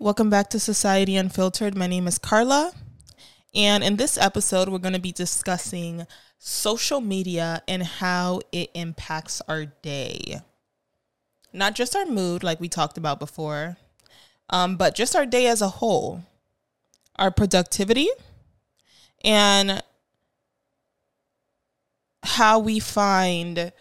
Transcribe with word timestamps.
Welcome 0.00 0.30
back 0.30 0.50
to 0.50 0.58
Society 0.58 1.16
Unfiltered. 1.16 1.76
My 1.76 1.86
name 1.86 2.08
is 2.08 2.18
Carla. 2.18 2.72
And 3.54 3.84
in 3.84 3.96
this 3.96 4.18
episode, 4.18 4.68
we're 4.68 4.78
going 4.78 4.94
to 4.94 5.00
be 5.00 5.12
discussing 5.12 6.06
social 6.38 7.00
media 7.00 7.62
and 7.68 7.84
how 7.84 8.40
it 8.50 8.70
impacts 8.74 9.40
our 9.48 9.66
day. 9.66 10.40
Not 11.52 11.76
just 11.76 11.94
our 11.94 12.06
mood, 12.06 12.42
like 12.42 12.60
we 12.60 12.68
talked 12.68 12.98
about 12.98 13.20
before, 13.20 13.76
um, 14.50 14.76
but 14.76 14.96
just 14.96 15.14
our 15.14 15.26
day 15.26 15.46
as 15.46 15.62
a 15.62 15.68
whole, 15.68 16.24
our 17.16 17.30
productivity, 17.30 18.08
and 19.24 19.84
how 22.24 22.58
we 22.58 22.80
find 22.80 23.72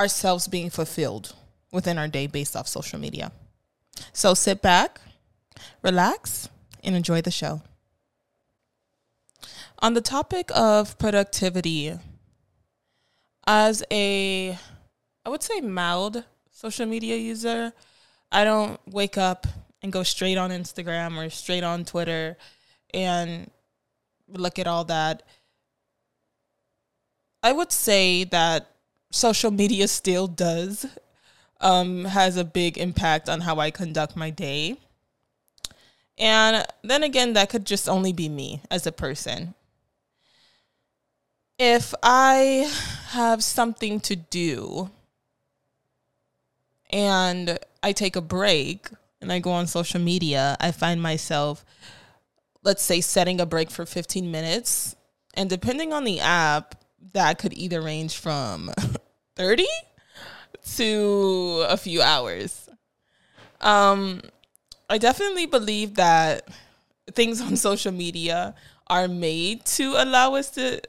ourselves 0.00 0.48
being 0.48 0.70
fulfilled 0.70 1.34
within 1.70 1.98
our 1.98 2.08
day 2.08 2.26
based 2.26 2.56
off 2.56 2.66
social 2.66 2.98
media. 2.98 3.30
So 4.14 4.32
sit 4.32 4.62
back, 4.62 4.98
relax, 5.82 6.48
and 6.82 6.96
enjoy 6.96 7.20
the 7.20 7.30
show. 7.30 7.60
On 9.80 9.92
the 9.92 10.00
topic 10.00 10.50
of 10.54 10.98
productivity, 10.98 11.98
as 13.46 13.84
a, 13.90 14.58
I 15.26 15.28
would 15.28 15.42
say, 15.42 15.60
mild 15.60 16.24
social 16.50 16.86
media 16.86 17.16
user, 17.16 17.72
I 18.32 18.44
don't 18.44 18.80
wake 18.86 19.18
up 19.18 19.46
and 19.82 19.92
go 19.92 20.02
straight 20.02 20.38
on 20.38 20.50
Instagram 20.50 21.18
or 21.18 21.28
straight 21.28 21.64
on 21.64 21.84
Twitter 21.84 22.38
and 22.94 23.50
look 24.28 24.58
at 24.58 24.66
all 24.66 24.84
that. 24.84 25.24
I 27.42 27.52
would 27.52 27.72
say 27.72 28.24
that 28.24 28.70
social 29.10 29.50
media 29.50 29.88
still 29.88 30.26
does 30.26 30.86
um, 31.60 32.04
has 32.06 32.36
a 32.36 32.44
big 32.44 32.78
impact 32.78 33.28
on 33.28 33.42
how 33.42 33.58
I 33.58 33.70
conduct 33.70 34.16
my 34.16 34.30
day. 34.30 34.76
And 36.18 36.66
then 36.82 37.02
again, 37.02 37.34
that 37.34 37.50
could 37.50 37.64
just 37.64 37.88
only 37.88 38.12
be 38.12 38.28
me 38.28 38.62
as 38.70 38.86
a 38.86 38.92
person. 38.92 39.54
If 41.58 41.94
I 42.02 42.70
have 43.08 43.44
something 43.44 44.00
to 44.00 44.16
do 44.16 44.90
and 46.90 47.58
I 47.82 47.92
take 47.92 48.16
a 48.16 48.22
break 48.22 48.88
and 49.20 49.30
I 49.30 49.38
go 49.38 49.50
on 49.50 49.66
social 49.66 50.00
media, 50.00 50.56
I 50.60 50.72
find 50.72 51.02
myself, 51.02 51.64
let's 52.62 52.82
say, 52.82 53.02
setting 53.02 53.40
a 53.40 53.46
break 53.46 53.70
for 53.70 53.84
15 53.84 54.30
minutes. 54.30 54.96
And 55.34 55.50
depending 55.50 55.92
on 55.92 56.04
the 56.04 56.20
app, 56.20 56.74
that 57.12 57.38
could 57.38 57.52
either 57.54 57.80
range 57.80 58.16
from 58.16 58.72
30 59.40 59.64
to 60.76 61.64
a 61.66 61.76
few 61.78 62.02
hours. 62.02 62.68
Um, 63.62 64.20
I 64.90 64.98
definitely 64.98 65.46
believe 65.46 65.94
that 65.94 66.46
things 67.12 67.40
on 67.40 67.56
social 67.56 67.90
media 67.90 68.54
are 68.88 69.08
made 69.08 69.64
to 69.64 69.94
allow 69.96 70.34
us 70.34 70.50
to 70.50 70.82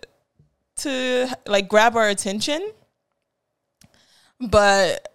to 0.84 1.30
like 1.46 1.70
grab 1.70 1.96
our 1.96 2.10
attention. 2.10 2.72
But 4.42 5.08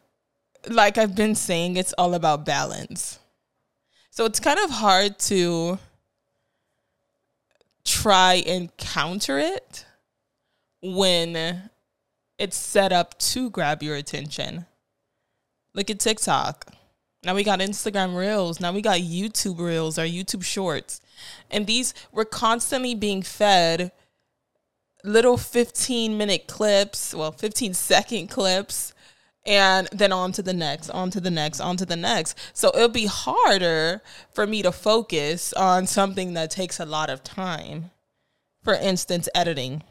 like 0.66 0.96
I've 0.96 1.14
been 1.14 1.34
saying, 1.34 1.76
it's 1.76 1.92
all 1.98 2.14
about 2.14 2.46
balance. 2.46 3.18
So 4.10 4.24
it's 4.24 4.40
kind 4.40 4.58
of 4.60 4.70
hard 4.70 5.18
to 5.30 5.78
try 7.84 8.42
and 8.46 8.74
counter 8.78 9.38
it 9.38 9.84
when 10.80 11.68
it's 12.38 12.56
set 12.56 12.92
up 12.92 13.18
to 13.18 13.50
grab 13.50 13.82
your 13.82 13.96
attention. 13.96 14.66
Look 15.74 15.90
at 15.90 15.98
TikTok. 15.98 16.72
Now 17.24 17.34
we 17.34 17.44
got 17.44 17.60
Instagram 17.60 18.16
Reels. 18.16 18.60
Now 18.60 18.72
we 18.72 18.82
got 18.82 19.00
YouTube 19.00 19.58
Reels 19.58 19.98
or 19.98 20.02
YouTube 20.02 20.44
Shorts. 20.44 21.00
And 21.50 21.66
these 21.66 21.92
we're 22.12 22.24
constantly 22.24 22.94
being 22.94 23.22
fed 23.22 23.92
little 25.04 25.36
15 25.36 26.18
minute 26.18 26.46
clips, 26.46 27.14
well, 27.14 27.32
15 27.32 27.74
second 27.74 28.28
clips, 28.28 28.92
and 29.46 29.88
then 29.92 30.12
on 30.12 30.32
to 30.32 30.42
the 30.42 30.52
next, 30.52 30.90
on 30.90 31.10
to 31.10 31.20
the 31.20 31.30
next, 31.30 31.60
on 31.60 31.76
to 31.76 31.86
the 31.86 31.96
next. 31.96 32.36
So 32.52 32.70
it'll 32.74 32.88
be 32.88 33.06
harder 33.06 34.02
for 34.32 34.46
me 34.46 34.62
to 34.62 34.72
focus 34.72 35.52
on 35.52 35.86
something 35.86 36.34
that 36.34 36.50
takes 36.50 36.80
a 36.80 36.84
lot 36.84 37.08
of 37.08 37.22
time. 37.22 37.90
For 38.64 38.74
instance, 38.74 39.28
editing. 39.34 39.84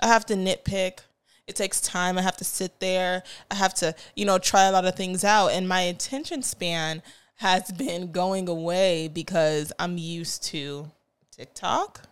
I 0.00 0.08
have 0.08 0.26
to 0.26 0.34
nitpick. 0.34 1.00
It 1.46 1.56
takes 1.56 1.80
time. 1.80 2.18
I 2.18 2.22
have 2.22 2.36
to 2.38 2.44
sit 2.44 2.80
there. 2.80 3.22
I 3.50 3.54
have 3.54 3.74
to, 3.74 3.94
you 4.16 4.24
know, 4.24 4.38
try 4.38 4.64
a 4.64 4.72
lot 4.72 4.86
of 4.86 4.94
things 4.96 5.24
out. 5.24 5.48
And 5.48 5.68
my 5.68 5.82
attention 5.82 6.42
span 6.42 7.02
has 7.36 7.70
been 7.76 8.12
going 8.12 8.48
away 8.48 9.08
because 9.08 9.72
I'm 9.78 9.98
used 9.98 10.42
to 10.44 10.90
TikTok, 11.30 12.02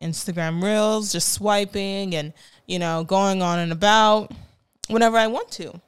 Instagram 0.00 0.62
Reels, 0.62 1.12
just 1.12 1.32
swiping 1.32 2.14
and, 2.14 2.32
you 2.66 2.78
know, 2.78 3.04
going 3.04 3.42
on 3.42 3.58
and 3.58 3.72
about 3.72 4.32
whenever 4.88 5.16
I 5.16 5.26
want 5.26 5.50
to. 5.52 5.80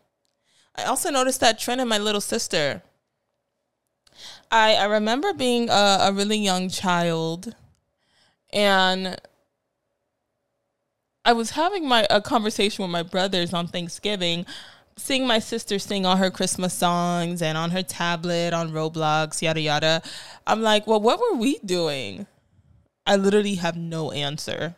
I 0.74 0.84
also 0.84 1.10
noticed 1.10 1.41
that 1.41 1.58
trend 1.58 1.80
in 1.80 1.88
my 1.88 1.98
little 1.98 2.20
sister. 2.20 2.82
I, 4.50 4.74
I 4.74 4.84
remember 4.84 5.32
being 5.32 5.68
a, 5.70 5.98
a 6.03 6.12
really 6.12 6.38
young 6.38 6.68
child 6.68 7.54
and 8.53 9.16
I 11.26 11.32
was 11.32 11.50
having 11.50 11.88
my 11.88 12.06
a 12.09 12.22
conversation 12.22 12.84
with 12.84 12.92
my 12.92 13.03
brothers 13.03 13.53
on 13.53 13.66
Thanksgiving, 13.66 14.47
seeing 14.97 15.26
my 15.26 15.41
sister 15.41 15.81
sing 15.81 16.06
all 16.06 16.16
her 16.16 16.31
Christmas 16.31 16.72
songs 16.72 17.42
and 17.42 17.59
on 17.59 17.72
her 17.72 17.82
tablet 17.82 18.54
on 18.54 18.70
Roblox, 18.70 19.42
yada 19.42 19.60
yada. 19.60 20.03
I'm 20.47 20.62
like, 20.62 20.86
well, 20.86 21.00
what 21.00 21.19
were 21.19 21.36
we 21.36 21.59
doing? 21.65 22.28
I 23.04 23.16
literally 23.16 23.56
have 23.56 23.76
no 23.76 24.12
answer. 24.12 24.76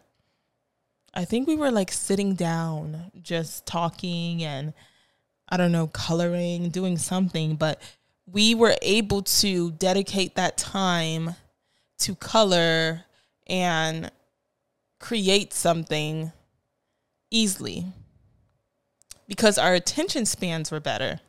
I 1.12 1.26
think 1.26 1.47
we 1.47 1.54
were 1.54 1.70
like 1.70 1.92
sitting 1.92 2.34
down, 2.34 3.12
just 3.22 3.66
talking 3.66 4.42
and 4.42 4.72
I 5.50 5.58
don't 5.58 5.72
know, 5.72 5.88
coloring, 5.88 6.70
doing 6.70 6.97
something, 6.97 7.56
but 7.56 7.78
we 8.25 8.54
were 8.54 8.76
able 8.81 9.20
to 9.22 9.72
dedicate 9.72 10.34
that 10.37 10.56
time 10.56 11.34
to 11.98 12.14
color 12.14 13.04
and 13.47 14.10
create 14.98 15.53
something 15.53 16.32
easily 17.31 17.87
because 19.27 19.59
our 19.59 19.75
attention 19.75 20.25
spans 20.25 20.71
were 20.71 20.81
better. 20.81 21.21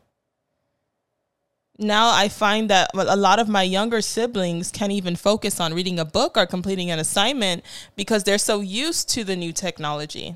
Now 1.78 2.12
I 2.14 2.28
find 2.28 2.70
that 2.70 2.92
a 2.94 3.16
lot 3.16 3.40
of 3.40 3.48
my 3.48 3.64
younger 3.64 4.02
siblings 4.02 4.70
can't 4.72 4.92
even 4.92 5.16
focus 5.16 5.60
on 5.60 5.74
reading 5.74 5.98
a 5.98 6.06
book 6.06 6.36
or 6.36 6.46
completing 6.46 6.92
an 6.92 7.00
assignment 7.00 7.64
because 7.96 8.24
they're 8.24 8.38
so 8.38 8.60
used 8.60 9.08
to 9.10 9.24
the 9.24 9.36
new 9.36 9.54
technology 9.54 10.36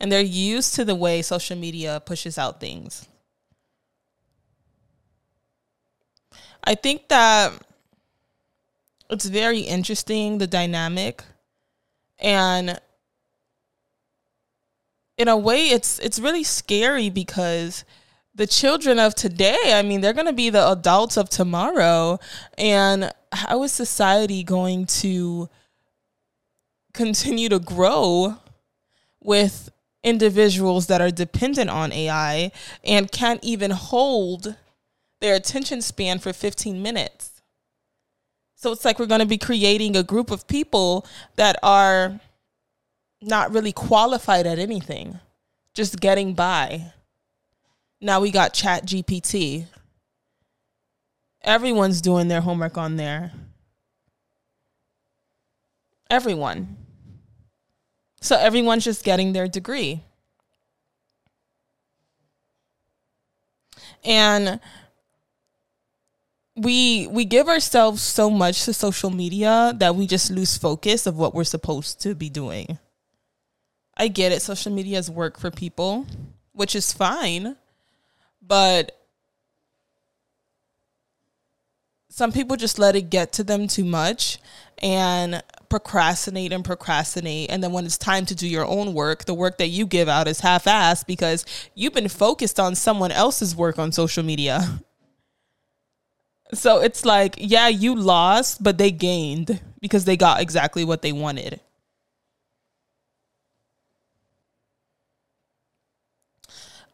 and 0.00 0.10
they're 0.10 0.20
used 0.20 0.74
to 0.74 0.84
the 0.84 0.96
way 0.96 1.22
social 1.22 1.56
media 1.56 2.02
pushes 2.04 2.38
out 2.38 2.60
things. 2.60 3.08
I 6.64 6.74
think 6.74 7.08
that 7.08 7.52
it's 9.10 9.26
very 9.26 9.60
interesting 9.60 10.38
the 10.38 10.46
dynamic 10.46 11.22
and 12.18 12.80
in 15.22 15.28
a 15.28 15.36
way 15.36 15.68
it's 15.68 15.98
it's 16.00 16.18
really 16.18 16.44
scary 16.44 17.08
because 17.08 17.84
the 18.34 18.46
children 18.46 18.98
of 18.98 19.14
today, 19.14 19.72
I 19.74 19.82
mean, 19.82 20.00
they're 20.00 20.12
going 20.12 20.26
to 20.26 20.32
be 20.32 20.50
the 20.50 20.70
adults 20.70 21.16
of 21.16 21.28
tomorrow. 21.28 22.18
And 22.56 23.12
how 23.30 23.62
is 23.62 23.72
society 23.72 24.42
going 24.42 24.86
to 24.86 25.48
continue 26.94 27.48
to 27.50 27.58
grow 27.58 28.36
with 29.20 29.70
individuals 30.02 30.86
that 30.86 31.00
are 31.00 31.10
dependent 31.10 31.70
on 31.70 31.92
AI 31.92 32.50
and 32.82 33.12
can't 33.12 33.42
even 33.44 33.70
hold 33.70 34.56
their 35.20 35.34
attention 35.34 35.82
span 35.82 36.18
for 36.18 36.32
15 36.32 36.82
minutes? 36.82 37.42
So 38.56 38.72
it's 38.72 38.84
like 38.84 38.98
we're 38.98 39.06
going 39.06 39.20
to 39.20 39.26
be 39.26 39.38
creating 39.38 39.96
a 39.96 40.02
group 40.02 40.30
of 40.30 40.46
people 40.46 41.06
that 41.36 41.56
are 41.62 42.20
not 43.22 43.52
really 43.52 43.72
qualified 43.72 44.46
at 44.46 44.58
anything, 44.58 45.18
just 45.74 46.00
getting 46.00 46.34
by. 46.34 46.92
Now 48.00 48.20
we 48.20 48.30
got 48.30 48.52
Chat 48.52 48.84
GPT. 48.84 49.66
Everyone's 51.42 52.00
doing 52.00 52.28
their 52.28 52.40
homework 52.40 52.76
on 52.76 52.96
there. 52.96 53.32
Everyone. 56.10 56.76
So 58.20 58.36
everyone's 58.36 58.84
just 58.84 59.04
getting 59.04 59.32
their 59.32 59.48
degree. 59.48 60.02
And 64.04 64.60
we 66.56 67.06
we 67.06 67.24
give 67.24 67.48
ourselves 67.48 68.02
so 68.02 68.28
much 68.28 68.64
to 68.64 68.74
social 68.74 69.10
media 69.10 69.72
that 69.76 69.94
we 69.96 70.06
just 70.06 70.30
lose 70.30 70.56
focus 70.56 71.06
of 71.06 71.16
what 71.16 71.34
we're 71.34 71.44
supposed 71.44 72.00
to 72.02 72.14
be 72.14 72.28
doing. 72.28 72.78
I 73.96 74.08
get 74.08 74.32
it. 74.32 74.42
Social 74.42 74.72
media 74.72 74.98
is 74.98 75.10
work 75.10 75.38
for 75.38 75.50
people, 75.50 76.06
which 76.52 76.74
is 76.74 76.92
fine. 76.92 77.56
But 78.40 78.98
some 82.08 82.32
people 82.32 82.56
just 82.56 82.78
let 82.78 82.96
it 82.96 83.10
get 83.10 83.32
to 83.34 83.44
them 83.44 83.66
too 83.66 83.84
much 83.84 84.38
and 84.82 85.42
procrastinate 85.68 86.52
and 86.52 86.64
procrastinate. 86.64 87.50
And 87.50 87.64
then 87.64 87.72
when 87.72 87.86
it's 87.86 87.96
time 87.96 88.26
to 88.26 88.34
do 88.34 88.46
your 88.46 88.66
own 88.66 88.92
work, 88.92 89.24
the 89.24 89.32
work 89.32 89.56
that 89.58 89.68
you 89.68 89.86
give 89.86 90.08
out 90.08 90.28
is 90.28 90.40
half 90.40 90.64
assed 90.64 91.06
because 91.06 91.46
you've 91.74 91.94
been 91.94 92.08
focused 92.08 92.60
on 92.60 92.74
someone 92.74 93.12
else's 93.12 93.56
work 93.56 93.78
on 93.78 93.92
social 93.92 94.22
media. 94.22 94.80
So 96.52 96.80
it's 96.82 97.06
like, 97.06 97.36
yeah, 97.38 97.68
you 97.68 97.94
lost, 97.94 98.62
but 98.62 98.76
they 98.76 98.90
gained 98.90 99.60
because 99.80 100.04
they 100.04 100.18
got 100.18 100.42
exactly 100.42 100.84
what 100.84 101.00
they 101.00 101.12
wanted. 101.12 101.60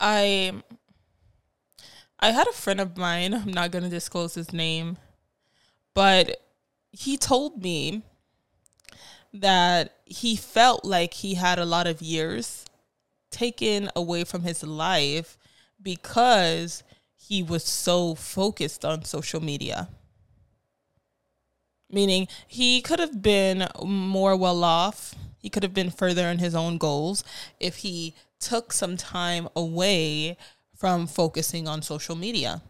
I 0.01 0.63
I 2.21 2.31
had 2.33 2.49
a 2.49 2.53
friend 2.53 2.81
of 2.81 2.97
mine, 2.97 3.35
I'm 3.35 3.53
not 3.53 3.71
going 3.71 3.85
to 3.85 3.91
disclose 3.91 4.35
his 4.35 4.53
name, 4.53 4.99
but 5.95 6.43
he 6.91 7.17
told 7.17 7.63
me 7.63 8.03
that 9.33 9.95
he 10.05 10.35
felt 10.37 10.85
like 10.85 11.15
he 11.15 11.35
had 11.35 11.59
a 11.59 11.65
lot 11.65 11.87
of 11.87 12.03
years 12.03 12.65
taken 13.31 13.91
away 13.95 14.25
from 14.25 14.43
his 14.43 14.65
life 14.65 15.39
because 15.81 16.83
he 17.15 17.43
was 17.43 17.65
so 17.65 18.15
focused 18.15 18.85
on 18.85 19.05
social 19.05 19.41
media. 19.41 19.89
Meaning 21.91 22.27
he 22.47 22.81
could 22.81 22.99
have 22.99 23.23
been 23.23 23.69
more 23.85 24.37
well 24.37 24.65
off, 24.65 25.15
he 25.39 25.49
could 25.49 25.63
have 25.63 25.75
been 25.75 25.91
further 25.91 26.29
in 26.29 26.39
his 26.39 26.55
own 26.55 26.79
goals 26.79 27.23
if 27.61 27.77
he 27.77 28.15
took 28.41 28.73
some 28.73 28.97
time 28.97 29.49
away 29.57 30.37
from 30.77 31.07
focusing 31.07 31.67
on 31.67 31.83
social 31.83 32.15
media. 32.15 32.63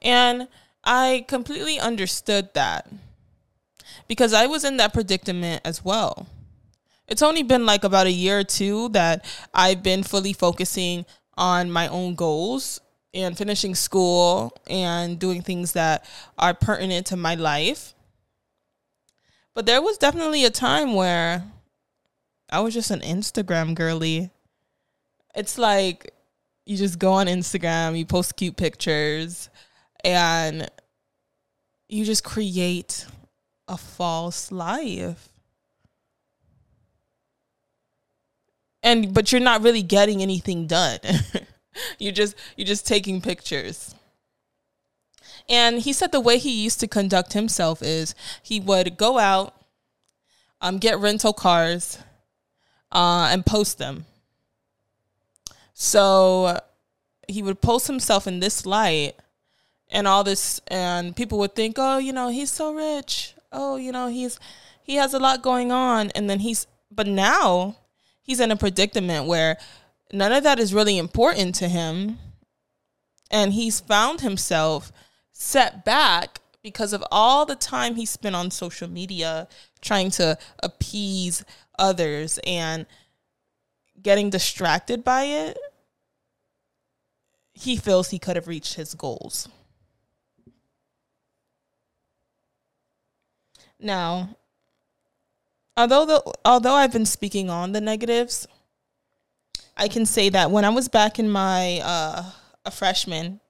And 0.00 0.48
I 0.84 1.24
completely 1.28 1.78
understood 1.78 2.54
that 2.54 2.88
because 4.06 4.32
I 4.32 4.46
was 4.46 4.64
in 4.64 4.76
that 4.76 4.94
predicament 4.94 5.62
as 5.64 5.84
well. 5.84 6.26
It's 7.08 7.22
only 7.22 7.42
been 7.42 7.66
like 7.66 7.84
about 7.84 8.06
a 8.06 8.12
year 8.12 8.40
or 8.40 8.44
two 8.44 8.90
that 8.90 9.24
I've 9.52 9.82
been 9.82 10.02
fully 10.02 10.32
focusing 10.32 11.06
on 11.36 11.70
my 11.70 11.88
own 11.88 12.14
goals 12.14 12.80
and 13.14 13.36
finishing 13.36 13.74
school 13.74 14.56
and 14.68 15.18
doing 15.18 15.42
things 15.42 15.72
that 15.72 16.04
are 16.38 16.54
pertinent 16.54 17.06
to 17.06 17.16
my 17.16 17.34
life. 17.34 17.94
But 19.54 19.66
there 19.66 19.82
was 19.82 19.98
definitely 19.98 20.44
a 20.44 20.50
time 20.50 20.94
where 20.94 21.44
I 22.50 22.60
was 22.60 22.74
just 22.74 22.90
an 22.90 23.00
Instagram 23.00 23.74
girly. 23.74 24.30
It's 25.34 25.58
like 25.58 26.12
you 26.64 26.76
just 26.76 26.98
go 26.98 27.12
on 27.12 27.26
Instagram, 27.26 27.98
you 27.98 28.06
post 28.06 28.36
cute 28.36 28.56
pictures, 28.56 29.50
and 30.04 30.70
you 31.88 32.04
just 32.04 32.24
create 32.24 33.06
a 33.66 33.76
false 33.76 34.50
life. 34.50 35.28
And 38.82 39.12
but 39.12 39.32
you're 39.32 39.40
not 39.40 39.62
really 39.62 39.82
getting 39.82 40.22
anything 40.22 40.66
done. 40.66 41.00
you 41.98 42.12
just 42.12 42.34
you're 42.56 42.66
just 42.66 42.86
taking 42.86 43.20
pictures. 43.20 43.94
And 45.48 45.80
he 45.80 45.92
said 45.92 46.12
the 46.12 46.20
way 46.20 46.38
he 46.38 46.62
used 46.62 46.80
to 46.80 46.86
conduct 46.86 47.32
himself 47.32 47.82
is 47.82 48.14
he 48.42 48.60
would 48.60 48.98
go 48.98 49.18
out, 49.18 49.54
um, 50.60 50.78
get 50.78 50.98
rental 50.98 51.32
cars, 51.32 51.98
uh, 52.92 53.28
and 53.30 53.44
post 53.44 53.78
them. 53.78 54.06
So 55.74 56.58
he 57.28 57.42
would 57.42 57.60
post 57.60 57.86
himself 57.86 58.26
in 58.26 58.40
this 58.40 58.66
light 58.66 59.14
and 59.90 60.08
all 60.08 60.24
this 60.24 60.60
and 60.68 61.14
people 61.14 61.38
would 61.38 61.54
think, 61.54 61.76
"Oh, 61.78 61.98
you 61.98 62.12
know, 62.12 62.28
he's 62.28 62.50
so 62.50 62.74
rich. 62.74 63.34
Oh, 63.52 63.76
you 63.76 63.92
know, 63.92 64.08
he's 64.08 64.38
he 64.82 64.96
has 64.96 65.14
a 65.14 65.18
lot 65.18 65.42
going 65.42 65.70
on." 65.70 66.10
And 66.10 66.28
then 66.28 66.40
he's 66.40 66.66
but 66.90 67.06
now 67.06 67.76
he's 68.22 68.40
in 68.40 68.50
a 68.50 68.56
predicament 68.56 69.26
where 69.26 69.56
none 70.12 70.32
of 70.32 70.42
that 70.42 70.58
is 70.58 70.74
really 70.74 70.98
important 70.98 71.54
to 71.56 71.68
him 71.68 72.18
and 73.30 73.52
he's 73.52 73.80
found 73.80 74.20
himself 74.20 74.92
set 75.32 75.84
back 75.84 76.40
because 76.62 76.92
of 76.92 77.04
all 77.10 77.46
the 77.46 77.54
time 77.54 77.94
he 77.94 78.04
spent 78.04 78.34
on 78.34 78.50
social 78.50 78.88
media 78.88 79.46
trying 79.80 80.10
to 80.10 80.36
appease 80.62 81.44
others 81.78 82.38
and 82.44 82.86
getting 84.02 84.30
distracted 84.30 85.04
by 85.04 85.24
it, 85.24 85.58
he 87.52 87.76
feels 87.76 88.10
he 88.10 88.18
could 88.18 88.36
have 88.36 88.46
reached 88.46 88.74
his 88.74 88.94
goals. 88.94 89.48
Now, 93.80 94.36
although 95.76 96.04
the 96.04 96.32
although 96.44 96.74
I've 96.74 96.92
been 96.92 97.06
speaking 97.06 97.48
on 97.48 97.72
the 97.72 97.80
negatives, 97.80 98.46
I 99.76 99.88
can 99.88 100.04
say 100.04 100.28
that 100.30 100.50
when 100.50 100.64
I 100.64 100.70
was 100.70 100.88
back 100.88 101.18
in 101.18 101.30
my 101.30 101.80
uh, 101.82 102.24
a 102.64 102.70
freshman 102.70 103.40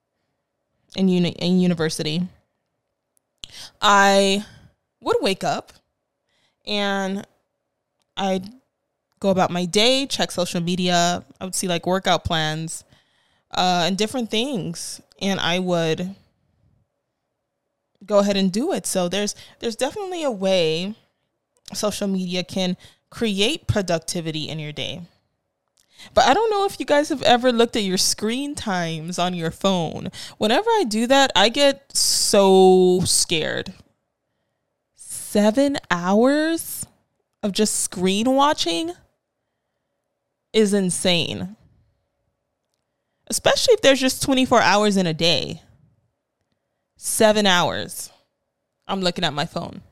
in 0.96 1.08
uni 1.08 1.30
in 1.30 1.60
university, 1.60 2.28
I 3.80 4.44
would 5.00 5.16
wake 5.20 5.44
up 5.44 5.72
and 6.66 7.26
I'd 8.18 8.48
go 9.20 9.30
about 9.30 9.50
my 9.50 9.64
day, 9.64 10.06
check 10.06 10.30
social 10.30 10.60
media. 10.60 11.24
I 11.40 11.44
would 11.44 11.54
see 11.54 11.68
like 11.68 11.86
workout 11.86 12.24
plans 12.24 12.84
uh, 13.52 13.84
and 13.86 13.96
different 13.96 14.30
things, 14.30 15.00
and 15.20 15.40
I 15.40 15.58
would 15.58 16.14
go 18.04 18.18
ahead 18.18 18.36
and 18.36 18.52
do 18.52 18.72
it. 18.72 18.86
So 18.86 19.08
there's 19.08 19.34
there's 19.60 19.76
definitely 19.76 20.22
a 20.22 20.30
way 20.30 20.94
social 21.72 22.08
media 22.08 22.44
can 22.44 22.76
create 23.10 23.66
productivity 23.66 24.48
in 24.48 24.58
your 24.58 24.72
day. 24.72 25.02
But 26.14 26.26
I 26.26 26.34
don't 26.34 26.50
know 26.50 26.64
if 26.64 26.78
you 26.78 26.86
guys 26.86 27.08
have 27.08 27.22
ever 27.22 27.50
looked 27.50 27.74
at 27.74 27.82
your 27.82 27.98
screen 27.98 28.54
times 28.54 29.18
on 29.18 29.34
your 29.34 29.50
phone. 29.50 30.10
Whenever 30.38 30.70
I 30.70 30.84
do 30.88 31.06
that, 31.08 31.32
I 31.34 31.48
get 31.48 31.96
so 31.96 33.00
scared. 33.04 33.74
Seven 34.94 35.78
hours? 35.90 36.77
Of 37.42 37.52
just 37.52 37.80
screen 37.80 38.34
watching 38.34 38.92
is 40.52 40.72
insane. 40.72 41.56
Especially 43.28 43.74
if 43.74 43.82
there's 43.82 44.00
just 44.00 44.22
24 44.22 44.60
hours 44.62 44.96
in 44.96 45.06
a 45.06 45.14
day. 45.14 45.62
Seven 46.96 47.46
hours. 47.46 48.10
I'm 48.86 49.00
looking 49.00 49.24
at 49.24 49.34
my 49.34 49.44
phone. 49.44 49.82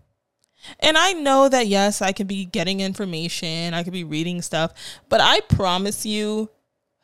And 0.80 0.96
I 0.96 1.12
know 1.12 1.48
that, 1.48 1.66
yes, 1.66 2.02
I 2.02 2.12
could 2.12 2.26
be 2.26 2.44
getting 2.44 2.80
information, 2.80 3.74
I 3.74 3.82
could 3.84 3.92
be 3.92 4.04
reading 4.04 4.42
stuff, 4.42 4.72
but 5.08 5.20
I 5.20 5.40
promise 5.40 6.04
you, 6.04 6.50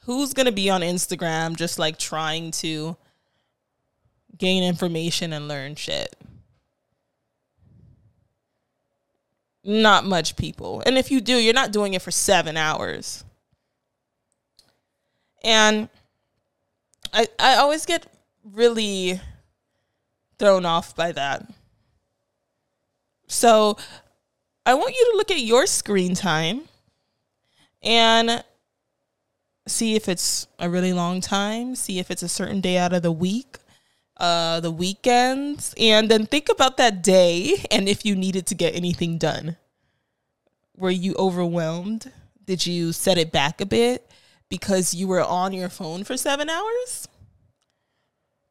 who's 0.04 0.34
going 0.34 0.46
to 0.46 0.52
be 0.52 0.68
on 0.68 0.80
Instagram 0.80 1.54
just 1.54 1.78
like 1.78 1.98
trying 1.98 2.50
to 2.52 2.96
gain 4.36 4.64
information 4.64 5.32
and 5.32 5.46
learn 5.46 5.76
shit? 5.76 6.16
Not 9.64 10.04
much 10.04 10.36
people. 10.36 10.82
And 10.84 10.98
if 10.98 11.10
you 11.10 11.20
do, 11.20 11.36
you're 11.36 11.54
not 11.54 11.72
doing 11.72 11.94
it 11.94 12.02
for 12.02 12.10
seven 12.10 12.56
hours. 12.56 13.24
And 15.44 15.88
I 17.12 17.26
I 17.38 17.56
always 17.56 17.86
get 17.86 18.06
really 18.44 19.20
thrown 20.38 20.64
off 20.64 20.96
by 20.96 21.12
that. 21.12 21.48
So 23.28 23.76
I 24.66 24.74
want 24.74 24.94
you 24.94 25.10
to 25.12 25.16
look 25.16 25.30
at 25.30 25.40
your 25.40 25.66
screen 25.66 26.14
time 26.14 26.62
and 27.82 28.44
see 29.66 29.94
if 29.94 30.08
it's 30.08 30.46
a 30.58 30.68
really 30.68 30.92
long 30.92 31.20
time, 31.20 31.74
see 31.74 31.98
if 31.98 32.10
it's 32.10 32.22
a 32.22 32.28
certain 32.28 32.60
day 32.60 32.76
out 32.76 32.92
of 32.92 33.02
the 33.02 33.12
week, 33.12 33.58
uh, 34.16 34.60
the 34.60 34.70
weekends, 34.70 35.74
and 35.78 36.10
then 36.10 36.26
think 36.26 36.48
about 36.48 36.76
that 36.76 37.02
day 37.02 37.64
and 37.70 37.88
if 37.88 38.04
you 38.04 38.14
needed 38.14 38.46
to 38.46 38.54
get 38.54 38.74
anything 38.74 39.18
done. 39.18 39.56
Were 40.76 40.90
you 40.90 41.14
overwhelmed? 41.14 42.12
Did 42.44 42.66
you 42.66 42.92
set 42.92 43.18
it 43.18 43.32
back 43.32 43.60
a 43.60 43.66
bit 43.66 44.10
because 44.48 44.94
you 44.94 45.08
were 45.08 45.22
on 45.22 45.52
your 45.52 45.68
phone 45.68 46.04
for 46.04 46.16
seven 46.16 46.50
hours? 46.50 47.08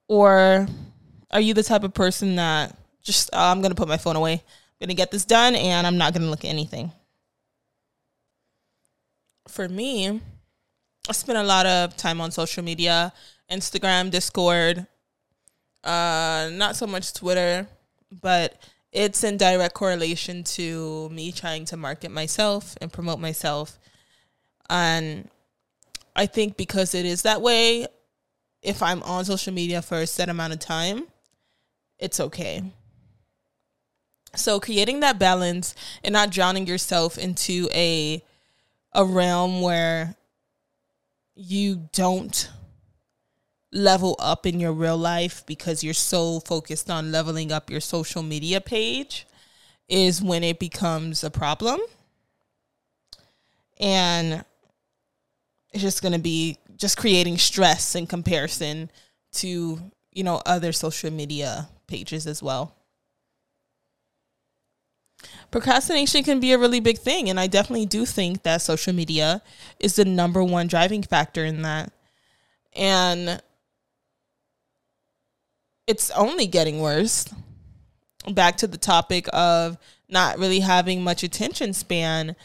Or 0.08 0.68
are 1.32 1.40
you 1.40 1.54
the 1.54 1.64
type 1.64 1.84
of 1.84 1.94
person 1.94 2.36
that 2.36 2.78
just, 3.02 3.30
oh, 3.34 3.52
I'm 3.52 3.62
going 3.62 3.72
to 3.72 3.76
put 3.76 3.88
my 3.88 3.98
phone 3.98 4.16
away, 4.16 4.34
I'm 4.34 4.80
going 4.80 4.90
to 4.90 4.96
get 4.96 5.12
this 5.12 5.26
done, 5.26 5.56
and 5.56 5.88
I'm 5.88 5.98
not 5.98 6.14
going 6.14 6.24
to 6.24 6.30
look 6.30 6.44
at 6.44 6.50
anything? 6.50 6.92
For 9.48 9.68
me, 9.68 10.22
I 11.10 11.12
spend 11.14 11.38
a 11.38 11.44
lot 11.44 11.66
of 11.66 11.96
time 11.98 12.22
on 12.22 12.32
social 12.32 12.64
media 12.64 13.14
Instagram, 13.52 14.12
Discord, 14.12 14.88
uh, 15.84 16.50
not 16.52 16.76
so 16.76 16.88
much 16.88 17.14
Twitter, 17.14 17.68
but 18.22 18.62
it's 18.92 19.24
in 19.24 19.38
direct 19.38 19.74
correlation 19.74 20.44
to 20.44 21.10
me 21.10 21.32
trying 21.32 21.66
to 21.66 21.78
market 21.78 22.12
myself 22.12 22.78
and 22.82 22.92
promote 22.92 23.20
myself. 23.20 23.80
And 24.70 25.30
I 26.16 26.26
think 26.26 26.58
because 26.58 26.94
it 26.94 27.06
is 27.06 27.22
that 27.24 27.42
way, 27.42 27.88
if 28.62 28.84
I'm 28.84 29.02
on 29.04 29.26
social 29.26 29.54
media 29.54 29.82
for 29.82 29.98
a 29.98 30.08
set 30.08 30.30
amount 30.30 30.54
of 30.54 30.60
time, 30.60 31.08
it's 31.98 32.20
okay. 32.20 32.64
So 34.36 34.60
creating 34.60 35.02
that 35.02 35.20
balance 35.20 35.76
and 36.04 36.14
not 36.14 36.32
drowning 36.32 36.68
yourself 36.68 37.18
into 37.18 37.70
a 37.74 38.24
a 38.94 39.06
realm 39.06 39.62
where 39.62 40.16
you 41.34 41.90
don't 41.94 42.50
level 43.72 44.16
up 44.20 44.46
in 44.46 44.60
your 44.60 44.74
real 44.74 44.98
life 44.98 45.46
because 45.46 45.84
you're 45.84 45.94
so 45.94 46.40
focused 46.42 46.90
on 46.90 47.12
leveling 47.12 47.52
up 47.52 47.70
your 47.70 47.80
social 47.80 48.22
media 48.22 48.60
page 48.60 49.26
is 49.88 50.22
when 50.22 50.44
it 50.44 50.60
becomes 50.60 51.24
a 51.24 51.30
problem. 51.30 51.80
And 53.80 54.44
it's 55.72 55.82
just 55.82 56.02
going 56.02 56.14
to 56.14 56.20
be 56.20 56.58
just 56.76 56.98
creating 56.98 57.38
stress 57.38 57.96
in 57.96 58.08
comparison 58.08 58.90
to, 59.34 59.80
you 60.12 60.24
know, 60.24 60.42
other 60.46 60.72
social 60.72 61.12
media 61.12 61.70
pages 61.88 62.28
as 62.28 62.44
well. 62.44 62.76
Procrastination 65.52 66.24
can 66.24 66.40
be 66.40 66.52
a 66.52 66.58
really 66.58 66.80
big 66.80 66.98
thing. 66.98 67.30
And 67.30 67.40
I 67.40 67.48
definitely 67.48 67.86
do 67.86 68.06
think 68.06 68.44
that 68.44 68.62
social 68.62 68.94
media 68.94 69.42
is 69.80 69.96
the 69.96 70.06
number 70.06 70.44
one 70.44 70.68
driving 70.68 71.04
factor 71.04 71.46
in 71.46 71.62
that. 71.62 71.92
And 72.76 73.42
it's 75.88 76.12
only 76.12 76.48
getting 76.48 76.80
worse. 76.80 77.34
Back 78.32 78.58
to 78.58 78.68
the 78.68 78.78
topic 78.78 79.28
of 79.34 79.78
not 80.08 80.38
really 80.38 80.60
having 80.60 81.04
much 81.04 81.24
attention 81.24 81.74
span. 81.74 82.36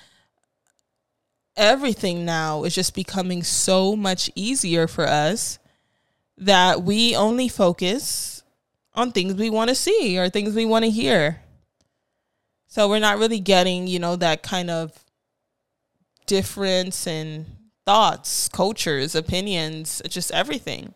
Everything 1.56 2.24
now 2.24 2.64
is 2.64 2.74
just 2.74 2.94
becoming 2.94 3.42
so 3.42 3.96
much 3.96 4.30
easier 4.34 4.86
for 4.86 5.06
us 5.06 5.58
that 6.38 6.82
we 6.82 7.14
only 7.16 7.48
focus 7.48 8.42
on 8.94 9.12
things 9.12 9.34
we 9.34 9.50
want 9.50 9.68
to 9.68 9.74
see 9.74 10.18
or 10.18 10.28
things 10.28 10.54
we 10.54 10.64
want 10.64 10.84
to 10.84 10.90
hear. 10.90 11.42
So 12.68 12.88
we're 12.88 12.98
not 12.98 13.18
really 13.18 13.40
getting, 13.40 13.86
you 13.86 13.98
know, 13.98 14.16
that 14.16 14.42
kind 14.42 14.70
of 14.70 15.04
difference 16.26 17.06
in 17.06 17.46
thoughts, 17.84 18.48
cultures, 18.48 19.14
opinions, 19.14 20.02
just 20.08 20.30
everything. 20.32 20.94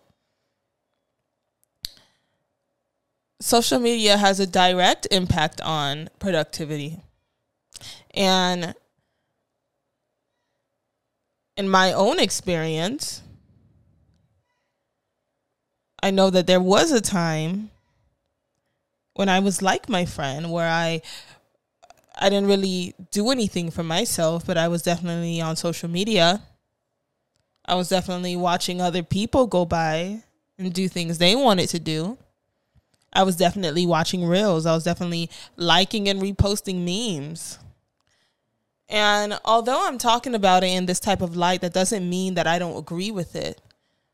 Social 3.40 3.78
media 3.78 4.16
has 4.16 4.38
a 4.38 4.46
direct 4.46 5.08
impact 5.10 5.60
on 5.62 6.10
productivity. 6.18 7.00
And 8.12 8.74
in 11.56 11.68
my 11.68 11.92
own 11.92 12.18
experience, 12.18 13.22
I 16.02 16.10
know 16.10 16.30
that 16.30 16.46
there 16.46 16.60
was 16.60 16.92
a 16.92 17.00
time 17.00 17.70
when 19.14 19.28
I 19.28 19.40
was 19.40 19.60
like 19.60 19.88
my 19.88 20.04
friend 20.04 20.50
where 20.50 20.68
I 20.68 21.02
I 22.18 22.28
didn't 22.28 22.48
really 22.48 22.94
do 23.10 23.30
anything 23.30 23.70
for 23.70 23.82
myself, 23.82 24.46
but 24.46 24.58
I 24.58 24.68
was 24.68 24.82
definitely 24.82 25.40
on 25.40 25.56
social 25.56 25.88
media. 25.88 26.42
I 27.64 27.74
was 27.74 27.88
definitely 27.88 28.36
watching 28.36 28.80
other 28.80 29.02
people 29.02 29.46
go 29.46 29.64
by 29.64 30.22
and 30.58 30.72
do 30.72 30.88
things 30.88 31.18
they 31.18 31.34
wanted 31.34 31.68
to 31.70 31.78
do. 31.78 32.18
I 33.12 33.22
was 33.22 33.36
definitely 33.36 33.86
watching 33.86 34.24
reels. 34.24 34.66
I 34.66 34.74
was 34.74 34.84
definitely 34.84 35.30
liking 35.56 36.08
and 36.08 36.20
reposting 36.20 36.84
memes. 36.84 37.58
And 38.88 39.38
although 39.44 39.86
I'm 39.86 39.98
talking 39.98 40.34
about 40.34 40.64
it 40.64 40.68
in 40.68 40.86
this 40.86 41.00
type 41.00 41.20
of 41.20 41.36
light, 41.36 41.60
that 41.60 41.72
doesn't 41.72 42.08
mean 42.08 42.34
that 42.34 42.46
I 42.46 42.58
don't 42.58 42.78
agree 42.78 43.10
with 43.10 43.36
it. 43.36 43.60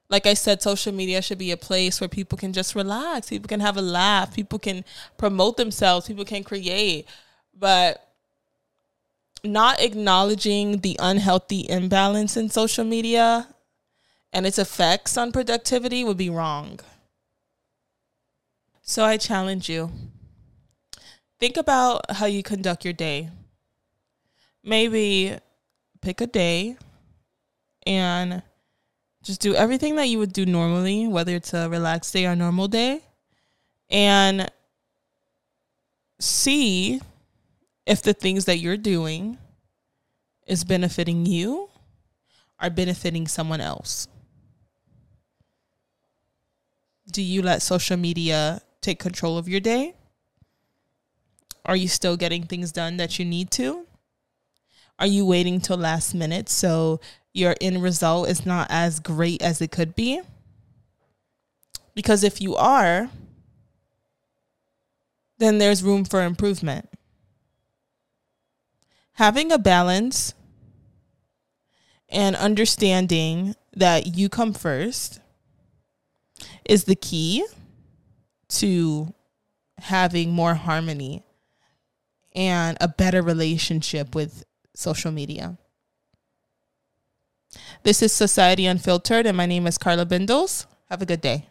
Like 0.09 0.27
I 0.27 0.35
said, 0.35 0.63
social 0.63 0.93
media 0.93 1.21
should 1.21 1.39
be 1.39 1.51
a 1.51 1.57
place 1.57 2.01
where 2.01 2.09
people 2.09 2.39
can 2.39 2.53
just 2.53 2.75
relax, 2.75 3.29
people 3.29 3.49
can 3.49 3.61
have 3.61 3.77
a 3.77 3.83
laugh, 3.83 4.35
people 4.35 4.59
can 4.59 4.85
promote 5.19 5.57
themselves, 5.57 6.07
people 6.07 6.25
can 6.25 6.45
create 6.45 7.07
but 7.59 8.09
not 9.43 9.81
acknowledging 9.81 10.81
the 10.81 10.97
unhealthy 11.01 11.69
imbalance 11.69 12.37
in 12.37 12.51
social 12.51 12.85
media 12.85 13.49
and 14.33 14.47
its 14.47 14.59
effects 14.59 15.17
on 15.17 15.33
productivity 15.33 16.05
would 16.05 16.17
be 16.17 16.31
wrong. 16.31 16.81
So 18.89 19.05
I 19.05 19.17
challenge 19.17 19.69
you. 19.69 19.91
Think 21.41 21.57
about 21.57 22.09
how 22.13 22.27
you 22.27 22.43
conduct 22.45 22.85
your 22.85 22.95
day. 22.95 23.31
Maybe 24.63 25.37
pick 26.01 26.21
a 26.21 26.27
day 26.27 26.77
and 27.85 28.43
just 29.25 29.41
do 29.41 29.57
everything 29.57 29.97
that 29.97 30.07
you 30.07 30.19
would 30.19 30.33
do 30.33 30.47
normally, 30.47 31.09
whether 31.09 31.35
it's 31.35 31.53
a 31.53 31.69
relaxed 31.69 32.13
day 32.13 32.27
or 32.27 32.31
a 32.31 32.37
normal 32.37 32.69
day, 32.69 33.03
and 33.91 34.51
see 36.21 37.01
if 37.87 38.03
the 38.03 38.15
things 38.15 38.45
that 38.45 38.59
you're 38.59 38.77
doing 38.77 39.37
is 40.47 40.63
benefiting 40.63 41.27
you 41.27 41.69
or 42.63 42.71
benefiting 42.71 43.27
someone 43.27 43.61
else. 43.61 44.07
Do 47.11 47.21
you 47.21 47.43
let 47.43 47.63
social 47.63 47.97
media 47.97 48.63
take 48.87 48.99
control 48.99 49.37
of 49.37 49.49
your 49.49 49.61
day? 49.61 49.95
Are 51.65 51.77
you 51.77 51.89
still 51.89 52.17
getting 52.17 52.45
things 52.45 52.73
done 52.73 52.97
that 52.97 53.19
you 53.19 53.25
need 53.25 53.51
to? 53.53 53.87
Are 54.99 55.07
you 55.07 55.27
waiting 55.27 55.61
till 55.61 55.77
last 55.77 56.15
minute 56.15 56.49
so 56.49 57.01
your 57.35 57.55
end 57.61 57.83
result 57.83 58.29
is 58.29 58.47
not 58.47 58.69
as 58.71 59.01
great 59.01 59.43
as 59.43 59.61
it 59.61 59.71
could 59.71 59.95
be? 59.95 60.21
Because 61.95 62.25
if 62.25 62.41
you 62.41 62.57
are, 62.57 63.11
then 65.39 65.59
there's 65.59 65.83
room 65.83 66.05
for 66.05 66.23
improvement 66.23 66.89
having 69.17 69.51
a 69.51 69.59
balance 69.59 70.35
and 72.11 72.37
understanding 72.37 73.55
that 73.75 74.15
you 74.15 74.29
come 74.29 74.53
first 74.53 75.21
is 76.67 76.85
the 76.85 76.95
key 76.95 77.45
to 78.49 79.13
having 79.79 80.33
more 80.33 80.55
harmony 80.55 81.23
and 82.35 82.77
a 82.81 82.89
better 82.89 83.23
relationship 83.23 84.15
with 84.15 84.45
social 84.75 85.11
media. 85.11 85.59
This 87.83 88.03
is 88.03 88.13
Society 88.13 88.67
Unfiltered, 88.67 89.27
and 89.27 89.37
my 89.37 89.47
name 89.47 89.67
is 89.67 89.79
Carla 89.79 90.05
Bindles. 90.05 90.67
Have 90.91 91.03
a 91.03 91.07
good 91.07 91.21
day. 91.21 91.49